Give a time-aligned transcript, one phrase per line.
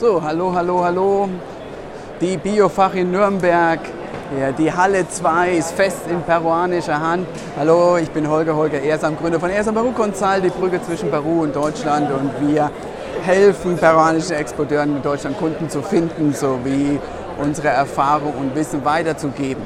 [0.00, 1.28] So, hallo, hallo, hallo.
[2.22, 3.80] Die Biofach in Nürnberg.
[4.40, 7.26] Ja, die Halle 2 ist fest in peruanischer Hand.
[7.58, 11.42] Hallo, ich bin Holger Holger Ersam, Gründer von Ersam Peru Consal, die Brücke zwischen Peru
[11.42, 12.10] und Deutschland.
[12.10, 12.70] Und wir
[13.26, 16.98] helfen peruanischen Exporteuren in Deutschland Kunden zu finden, sowie
[17.36, 19.64] unsere Erfahrung und Wissen weiterzugeben.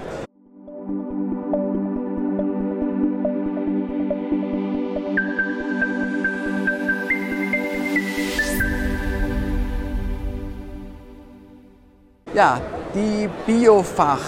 [12.35, 12.61] Ja,
[12.97, 14.19] die Biofach,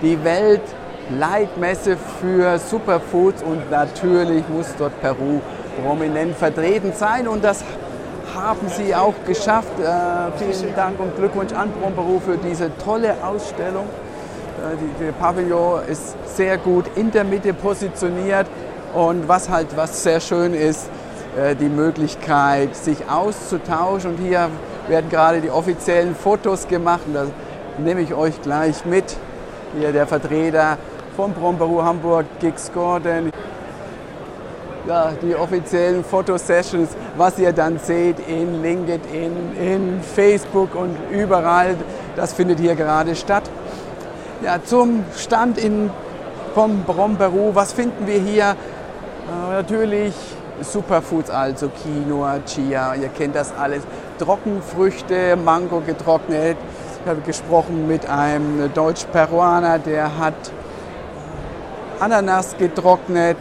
[0.00, 5.40] die Weltleitmesse für Superfoods und natürlich muss dort Peru
[5.82, 7.64] prominent vertreten sein und das
[8.36, 9.80] haben sie auch geschafft.
[9.80, 13.86] Äh, vielen Dank und Glückwunsch an Peru für diese tolle Ausstellung.
[13.86, 18.46] Äh, die, der Pavillon ist sehr gut in der Mitte positioniert
[18.94, 20.88] und was halt was sehr schön ist,
[21.36, 24.12] äh, die Möglichkeit, sich auszutauschen.
[24.12, 24.50] Und hier
[24.86, 27.08] werden gerade die offiziellen Fotos gemacht
[27.78, 29.16] nehme ich euch gleich mit.
[29.78, 30.78] Hier der Vertreter
[31.16, 33.32] vom Bromberu Hamburg, Gigs Gordon.
[34.86, 41.74] Ja, die offiziellen Fotosessions, was ihr dann seht in LinkedIn, in Facebook und überall,
[42.14, 43.42] das findet hier gerade statt.
[44.42, 45.90] Ja, zum Stand in,
[46.54, 48.54] vom Bromberu, was finden wir hier?
[49.26, 50.14] Äh, natürlich
[50.60, 53.82] Superfoods, also Quinoa, Chia, ihr kennt das alles.
[54.18, 56.56] Trockenfrüchte, Mango getrocknet,
[57.06, 60.34] habe gesprochen mit einem Deutsch-Peruaner, der hat
[62.00, 63.36] Ananas getrocknet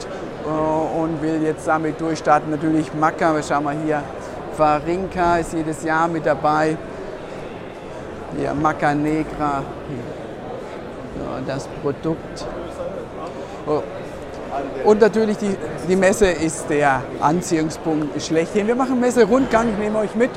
[0.45, 2.51] äh, und will jetzt damit durchstarten.
[2.51, 4.03] Natürlich Maca, wir schauen mal hier,
[4.55, 6.77] Farinka ist jedes Jahr mit dabei.
[8.37, 9.63] Hier Maca Negra,
[11.47, 12.45] das Produkt.
[13.65, 13.81] Oh.
[14.83, 15.55] Und natürlich die,
[15.87, 18.67] die Messe ist der Anziehungspunkt schlechthin.
[18.67, 20.31] Wir machen Messe-Rundgang, ich nehme euch mit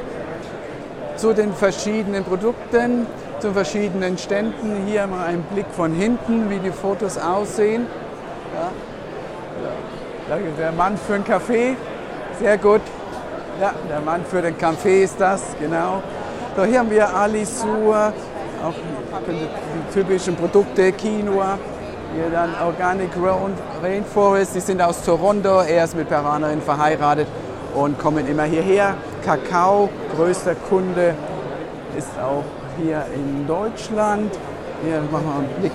[1.19, 3.07] zu den verschiedenen Produkten,
[3.41, 4.87] zu verschiedenen Ständen.
[4.87, 7.87] Hier mal ein Blick von hinten, wie die Fotos aussehen.
[8.55, 8.71] Ja.
[10.59, 11.77] Der Mann für einen Kaffee,
[12.39, 12.83] sehr gut.
[13.61, 16.03] Ja, der Mann für den Kaffee ist das, genau.
[16.57, 18.13] So, hier haben wir Alisur,
[18.65, 18.75] auch
[19.27, 21.59] die typischen Produkte, Quinoa.
[22.15, 23.11] Hier dann Organic
[23.83, 27.27] Rainforest, die sind aus Toronto, er ist mit Peruanerin verheiratet
[27.75, 28.95] und kommen immer hierher.
[29.25, 31.15] Kakao, größter Kunde,
[31.97, 32.45] ist auch
[32.79, 34.33] hier in Deutschland.
[34.85, 35.73] Hier machen wir einen Blick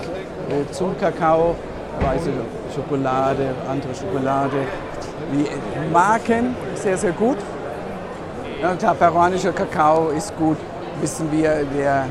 [0.48, 1.54] äh, zum Kakao,
[2.00, 2.30] weiße
[2.74, 4.56] Schokolade, andere Schokolade.
[5.32, 5.46] Die
[5.92, 7.36] Marken, sehr, sehr gut.
[8.62, 10.56] Ja, klar, peruanischer Kakao ist gut,
[11.00, 12.06] wissen wir, der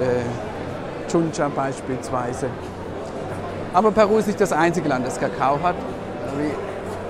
[0.00, 2.46] äh, Chuncha beispielsweise.
[3.72, 5.74] Aber Peru ist nicht das einzige Land, das Kakao hat.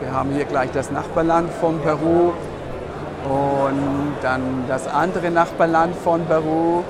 [0.01, 2.33] Wir haben hier gleich das Nachbarland von Peru
[3.25, 6.83] und dann das andere Nachbarland von Peru.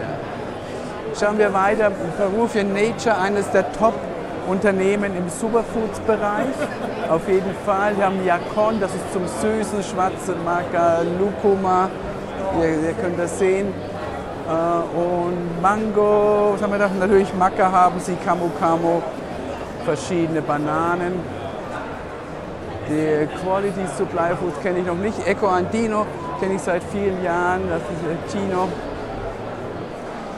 [0.00, 1.18] Ja.
[1.18, 1.92] Schauen wir weiter.
[2.16, 6.56] Peru für Nature, eines der Top-Unternehmen im Superfoods-Bereich.
[7.10, 7.96] Auf jeden Fall.
[7.96, 11.88] Wir haben Yakon, das ist zum Süßen, schwarze Maca, Lucuma.
[12.60, 13.68] Ihr, ihr könnt das sehen.
[14.48, 16.88] Äh, und Mango, was haben wir da?
[16.98, 19.00] Natürlich Maca haben sie, Camu Camu,
[19.84, 21.41] verschiedene Bananen.
[22.88, 25.26] Die Quality Supply Foods kenne ich noch nicht.
[25.26, 26.06] Eco Andino
[26.40, 27.62] kenne ich seit vielen Jahren.
[27.68, 28.68] Das ist Chino.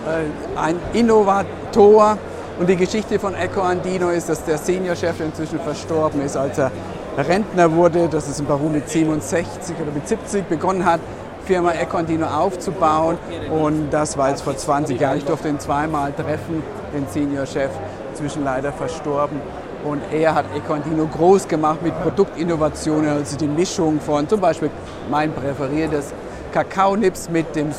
[0.07, 2.19] Äh, ein Innovator.
[2.59, 6.71] Und die Geschichte von Eco Andino ist, dass der Seniorchef inzwischen verstorben ist, als er
[7.17, 8.09] Rentner wurde.
[8.09, 11.01] Das ist in Peru mit 67 oder mit 70 begonnen hat,
[11.47, 13.19] Firma Eco Andino aufzubauen.
[13.51, 15.19] Und das war jetzt vor 20 Jahren.
[15.19, 16.63] Ich durfte ihn zweimal treffen,
[16.95, 17.71] den Seniorchef,
[18.11, 19.41] inzwischen leider verstorben.
[19.85, 24.71] Und er hat Econdino groß gemacht mit Produktinnovationen, also die Mischung von zum Beispiel
[25.11, 26.15] mein präferiertes
[26.53, 27.71] Kakaonips mit dem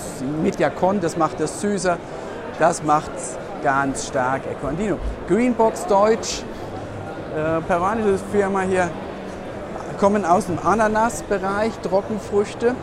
[0.44, 1.98] mit Jakon, das macht das süßer,
[2.60, 3.12] das macht
[3.64, 4.98] ganz stark Econdino.
[5.28, 6.44] Greenbox Deutsch,
[7.36, 8.90] äh, peruanische Firma hier,
[10.00, 12.76] kommen aus dem Ananasbereich, Trockenfrüchte,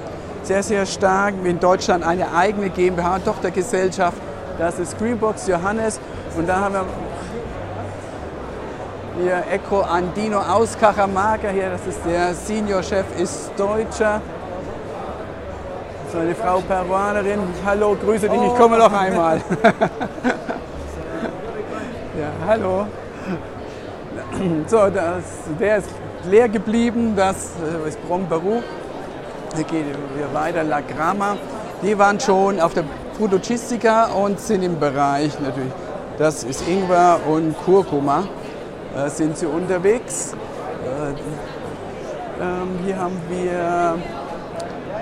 [0.42, 1.34] sehr, sehr stark.
[1.44, 4.16] In Deutschland eine eigene GmbH, Tochtergesellschaft,
[4.58, 6.00] das ist Greenbox Johannes.
[6.36, 6.86] Und da haben wir
[9.19, 14.20] hier Eco Andino aus Cajamarca hier, das ist der Senior-Chef, ist Deutscher.
[16.11, 17.41] So eine Frau Peruanerin.
[17.64, 19.38] Hallo, grüße dich, ich komme noch einmal.
[22.19, 22.87] ja, hallo.
[24.67, 25.25] So, das,
[25.59, 25.88] der ist
[26.29, 27.50] leer geblieben, das
[27.85, 28.62] äh, ist Bromberu.
[29.55, 29.87] Hier gehen
[30.17, 31.37] wir weiter, La Grama.
[31.82, 32.85] Die waren schon auf der
[33.17, 35.73] Frudocistica und sind im Bereich natürlich,
[36.19, 38.25] das ist Ingwer und Kurkuma.
[38.94, 40.34] Äh, sind sie unterwegs.
[40.84, 41.12] Äh,
[42.42, 43.98] ähm, hier haben wir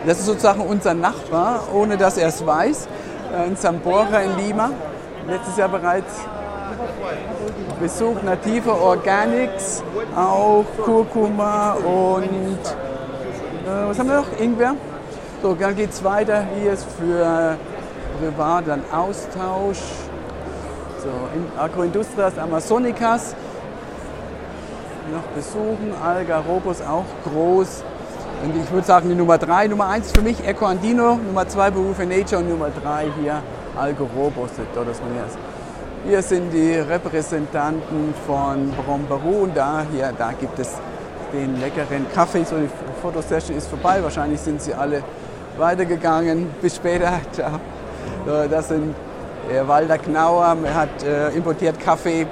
[0.06, 2.88] Das ist sozusagen unser Nachbar, ohne dass er es weiß,
[3.46, 4.70] in Zambora in Lima.
[5.26, 6.14] Letztes Jahr bereits
[7.80, 9.82] Besuch native Organics,
[10.16, 12.58] auch Kurkuma und
[13.66, 14.40] äh, was haben wir noch?
[14.40, 14.74] Ingwer.
[15.42, 16.44] So, dann geht es weiter.
[16.58, 17.56] Hier ist für
[18.20, 19.82] privat dann Austausch.
[21.02, 23.34] So, in Agroindustrias Amazonicas
[25.10, 25.92] noch besuchen.
[26.02, 27.82] Alga Robus auch groß.
[28.42, 31.70] Und ich würde sagen, die Nummer 3, Nummer 1 für mich Eco Andino, Nummer 2
[31.70, 33.42] Berufe Nature und Nummer 3 hier
[33.76, 34.50] Algo Robus.
[36.06, 40.78] Hier sind die Repräsentanten von Brombaru und da, hier, da gibt es
[41.32, 42.44] den leckeren Kaffee.
[42.44, 42.70] So, die
[43.02, 45.02] Fotosession ist vorbei, wahrscheinlich sind sie alle
[45.58, 46.48] weitergegangen.
[46.62, 47.20] Bis später.
[47.32, 47.60] Ciao.
[48.50, 48.94] Das sind
[49.50, 52.26] äh, Walter Knauer, er hat äh, importiert Kaffee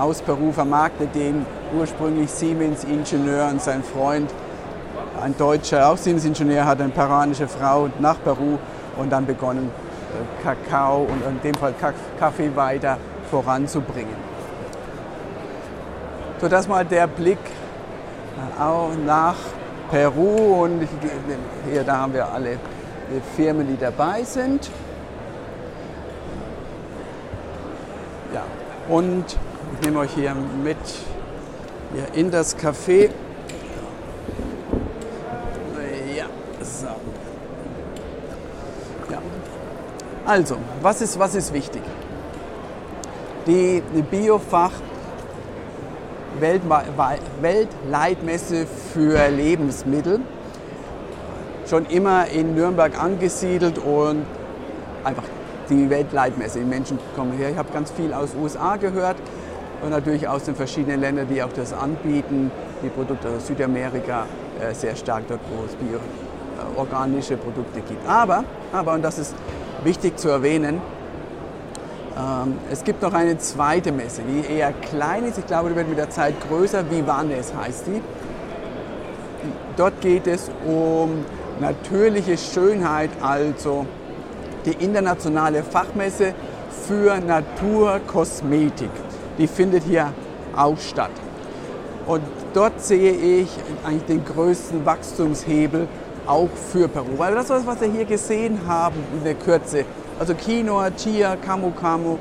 [0.00, 1.44] aus Peru, vermarktet den
[1.78, 4.30] ursprünglich Siemens-Ingenieur und sein Freund,
[5.22, 8.58] ein Deutscher, auch Siemens-Ingenieur, hat eine peruanische Frau nach Peru
[8.96, 11.74] und dann begonnen, äh, Kakao und in dem Fall
[12.18, 12.96] Kaffee weiter
[13.30, 14.30] voranzubringen.
[16.40, 17.38] So, das mal der Blick
[18.58, 19.36] auch nach
[19.90, 20.88] Peru und
[21.70, 22.58] hier da haben wir alle
[23.36, 24.70] Firmen, die dabei sind.
[28.32, 28.42] Ja,
[28.88, 29.36] und
[29.74, 30.76] ich nehme euch hier mit
[31.92, 33.10] hier in das Café.
[36.16, 36.26] Ja,
[36.60, 36.86] so.
[39.10, 39.18] Ja.
[40.24, 41.82] Also, was ist, was ist wichtig?
[43.46, 44.72] Die, die Biofach
[47.40, 50.20] Weltleitmesse für Lebensmittel.
[51.68, 54.26] Schon immer in Nürnberg angesiedelt und
[55.04, 55.24] einfach
[55.68, 56.60] die Weltleitmesse.
[56.60, 57.50] Die Menschen kommen her.
[57.50, 59.16] Ich habe ganz viel aus USA gehört
[59.82, 62.50] und natürlich aus den verschiedenen Ländern, die auch das anbieten.
[62.82, 64.26] Die Produkte aus Südamerika
[64.60, 68.06] äh, sehr stark dort, wo es bio, äh, organische Produkte gibt.
[68.08, 69.34] Aber, aber, und das ist
[69.84, 70.80] wichtig zu erwähnen,
[72.16, 75.38] ähm, es gibt noch eine zweite Messe, die eher klein ist.
[75.38, 76.90] Ich glaube, die wird mit der Zeit größer.
[76.90, 78.02] Vivanes heißt die.
[79.76, 81.24] Dort geht es um
[81.60, 83.86] natürliche Schönheit, also
[84.66, 86.34] die internationale Fachmesse
[86.86, 88.90] für Naturkosmetik.
[89.40, 90.12] Die findet hier
[90.54, 91.10] auch statt.
[92.06, 92.22] Und
[92.52, 93.48] dort sehe ich
[93.82, 95.88] eigentlich den größten Wachstumshebel
[96.26, 97.16] auch für Peru.
[97.16, 99.86] Weil das, was wir hier gesehen haben in der Kürze,
[100.18, 102.18] also Quinoa, Chia, Camu Camu,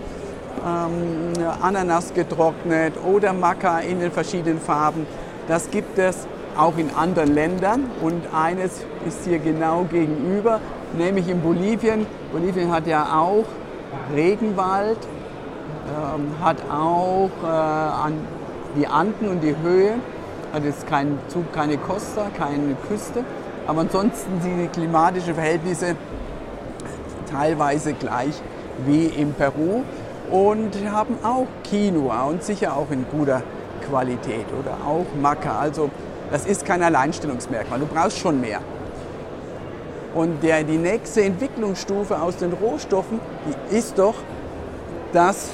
[0.66, 5.06] ähm, Ananas getrocknet oder Maca in den verschiedenen Farben.
[5.50, 6.26] Das gibt es
[6.58, 10.62] auch in anderen Ländern und eines ist hier genau gegenüber,
[10.98, 12.06] nämlich in Bolivien.
[12.32, 13.46] Bolivien hat ja auch
[14.16, 14.98] Regenwald,
[16.42, 18.14] hat auch äh, an
[18.78, 19.96] die Anden und die Höhe,
[20.54, 21.18] hat jetzt kein,
[21.54, 23.24] keine Costa, keine Küste,
[23.68, 25.96] aber ansonsten sind die klimatischen Verhältnisse
[27.30, 28.34] teilweise gleich
[28.86, 29.84] wie in Peru
[30.32, 33.44] und haben auch Quinoa und sicher auch in guter
[33.88, 35.60] Qualität oder auch Maca.
[35.60, 35.90] Also
[36.32, 38.60] das ist kein Alleinstellungsmerkmal, du brauchst schon mehr.
[40.16, 44.16] Und der, die nächste Entwicklungsstufe aus den Rohstoffen die ist doch,
[45.14, 45.50] das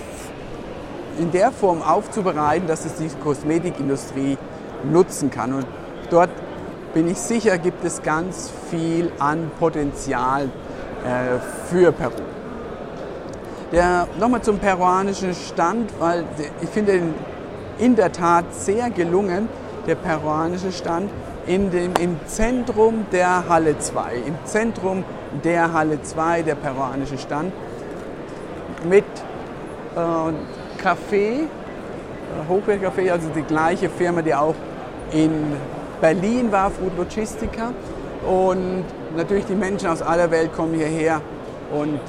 [1.19, 4.37] in der Form aufzubereiten, dass es die Kosmetikindustrie
[4.83, 5.53] nutzen kann.
[5.53, 5.67] Und
[6.09, 6.29] dort
[6.93, 10.45] bin ich sicher, gibt es ganz viel an Potenzial
[11.03, 11.39] äh,
[11.69, 12.11] für Peru.
[14.19, 16.23] Nochmal zum peruanischen Stand, weil
[16.61, 17.13] ich finde ihn
[17.77, 19.49] in der Tat sehr gelungen,
[19.85, 21.09] der peruanische Stand
[21.45, 25.03] in dem, im Zentrum der Halle 2, im Zentrum
[25.43, 27.51] der Halle 2, der peruanische Stand,
[28.87, 29.03] mit
[29.95, 29.99] äh,
[30.81, 31.47] Café, äh,
[32.49, 34.55] Hochwertcafé, also die gleiche Firma, die auch
[35.11, 35.53] in
[36.01, 37.73] Berlin war, Food Logistica.
[38.25, 38.83] Und
[39.15, 41.21] natürlich die Menschen aus aller Welt kommen hierher
[41.71, 41.99] und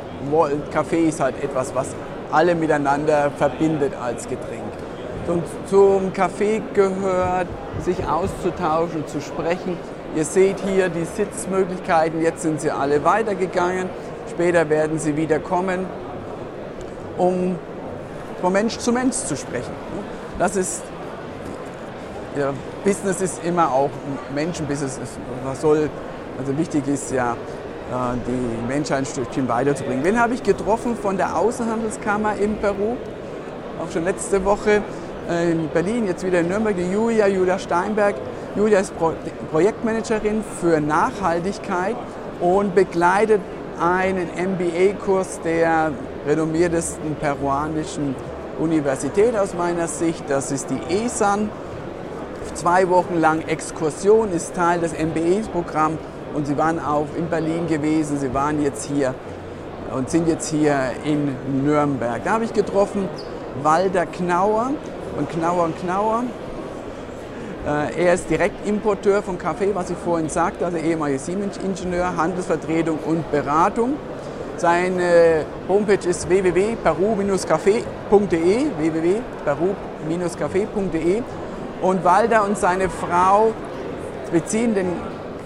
[0.73, 1.95] Kaffee ist halt etwas, was
[2.31, 4.63] alle miteinander verbindet als Getränk.
[5.27, 7.49] Und zum Kaffee gehört,
[7.81, 9.77] sich auszutauschen, zu sprechen.
[10.15, 13.89] Ihr seht hier die Sitzmöglichkeiten, jetzt sind sie alle weitergegangen.
[14.31, 15.87] Später werden sie wieder kommen,
[17.19, 17.57] um
[18.41, 19.73] von Mensch zu Mensch zu sprechen.
[20.39, 20.83] Das ist,
[22.39, 22.53] ja,
[22.85, 23.91] Business ist immer auch
[24.35, 24.99] Menschenbusiness.
[25.45, 25.91] Man soll
[26.39, 30.05] also wichtig ist ja, äh, die Menschheit ein Stückchen weiterzubringen.
[30.05, 32.97] Wen habe ich getroffen von der Außenhandelskammer in Peru?
[33.83, 34.83] Auch schon letzte Woche
[35.31, 38.17] äh, in Berlin, jetzt wieder in Nürnberg, die Julia, Julia Steinberg.
[38.55, 39.13] Julia ist Pro
[39.51, 41.97] Projektmanagerin für Nachhaltigkeit
[42.41, 43.41] und begleitet
[43.79, 45.93] einen MBA-Kurs der
[46.27, 48.15] renommiertesten peruanischen
[48.59, 50.25] Universität aus meiner Sicht.
[50.29, 51.51] Das ist die ESAN.
[52.55, 55.99] Zwei Wochen lang Exkursion ist Teil des MBA-Programms
[56.35, 59.15] und Sie waren auch in Berlin gewesen, Sie waren jetzt hier
[59.95, 62.23] und sind jetzt hier in Nürnberg.
[62.25, 63.09] Da habe ich getroffen
[63.63, 64.71] Walter Knauer
[65.19, 66.25] und Knauer und Knauer.
[67.67, 73.31] Äh, er ist Direktimporteur von Kaffee, was ich vorhin sagte, also ehemaliger Siemens-Ingenieur, Handelsvertretung und
[73.31, 73.95] Beratung.
[74.57, 81.23] Seine Homepage ist www.peru-café.de www.peru-café.de
[81.83, 83.53] und Walter und seine Frau
[84.33, 84.93] beziehen den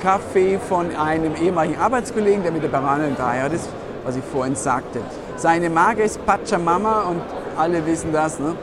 [0.00, 3.68] Kaffee von einem ehemaligen Arbeitskollegen, der mit der Peruanerin geheiratet ist,
[4.04, 5.00] was ich vorhin sagte.
[5.36, 7.20] Seine Marke ist Pachamama und
[7.56, 8.38] alle wissen das.
[8.38, 8.54] Ne?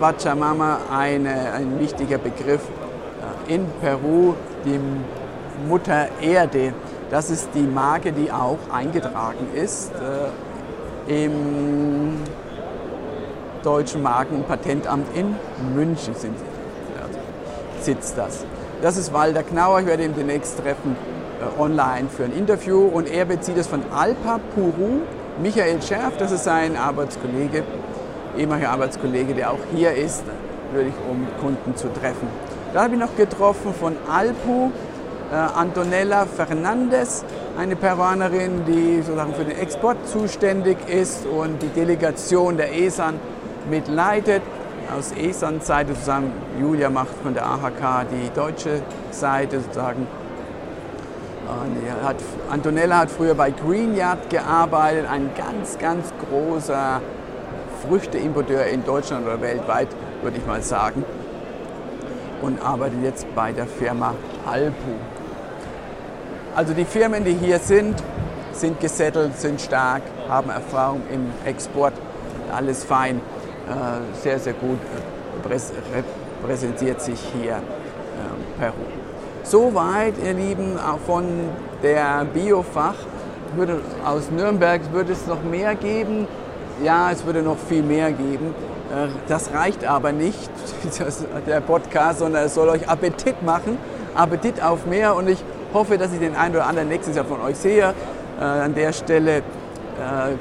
[0.00, 2.62] Pachamama eine, ein wichtiger Begriff
[3.48, 4.80] äh, in Peru, die
[5.68, 6.72] Mutter Erde.
[7.12, 12.16] Das ist die Marke, die auch eingetragen ist äh, im
[13.62, 15.36] Deutschen Marken- und Patentamt in
[15.74, 16.34] München sind,
[17.02, 17.18] also
[17.82, 18.46] sitzt das.
[18.80, 20.96] Das ist Walter Knauer, ich werde ihn demnächst treffen
[21.38, 25.02] äh, online für ein Interview und er bezieht es von Alpa Puru.
[25.42, 27.62] Michael Scherf, das ist sein Arbeitskollege,
[28.38, 30.24] ehemaliger Arbeitskollege, der auch hier ist,
[30.70, 32.26] natürlich um Kunden zu treffen.
[32.72, 34.70] Da habe ich noch getroffen von Alpu
[35.32, 37.24] Antonella Fernandez,
[37.58, 43.18] eine Peruanerin, die sozusagen für den Export zuständig ist und die Delegation der ESAN
[43.70, 44.42] mitleitet.
[44.94, 50.06] Aus ESAN-Seite sozusagen, Julia macht von der AHK die deutsche Seite sozusagen.
[52.04, 52.16] Hat,
[52.50, 57.00] Antonella hat früher bei Greenyard gearbeitet, ein ganz, ganz großer
[57.88, 59.88] Früchteimporteur in Deutschland oder weltweit,
[60.22, 61.04] würde ich mal sagen.
[62.42, 64.92] Und arbeitet jetzt bei der Firma Alpu.
[66.54, 68.02] Also die Firmen, die hier sind,
[68.52, 71.94] sind gesettelt, sind stark, haben Erfahrung im Export,
[72.54, 74.78] alles fein, äh, sehr, sehr gut
[76.42, 78.74] repräsentiert sich hier äh, Peru.
[79.42, 81.24] Soweit, ihr Lieben, von
[81.82, 82.94] der Biofach.
[83.56, 86.26] Würde, aus Nürnberg würde es noch mehr geben.
[86.82, 88.54] Ja, es würde noch viel mehr geben.
[88.90, 90.50] Äh, das reicht aber nicht,
[90.98, 93.78] das, der Podcast, sondern es soll euch Appetit machen.
[94.14, 97.40] Appetit auf mehr und ich hoffe, dass ich den einen oder anderen nächstes Jahr von
[97.40, 97.94] euch sehe.
[98.40, 99.42] Äh, an der Stelle äh,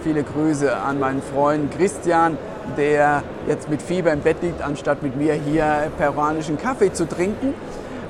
[0.03, 2.38] viele Grüße an meinen Freund Christian,
[2.77, 7.53] der jetzt mit Fieber im Bett liegt, anstatt mit mir hier peruanischen Kaffee zu trinken.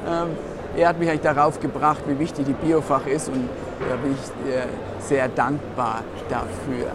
[0.07, 0.29] Ähm,
[0.77, 3.49] er hat mich eigentlich darauf gebracht, wie wichtig die Biofach ist und
[3.89, 4.67] da bin ich äh,
[4.99, 6.91] sehr dankbar dafür.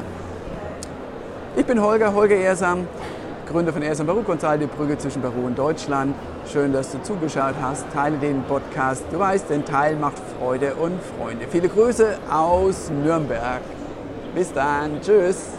[1.57, 2.87] Ich bin Holger, Holger Ersam,
[3.47, 6.15] Gründer von Ersam Peru Consult, die Brücke zwischen Peru und Deutschland.
[6.53, 7.87] Schön, dass du zugeschaut hast.
[7.93, 9.05] Teile den Podcast.
[9.13, 11.47] Du weißt, denn Teil macht Freude und Freunde.
[11.49, 13.61] Viele Grüße aus Nürnberg.
[14.35, 15.01] Bis dann.
[15.01, 15.56] Tschüss.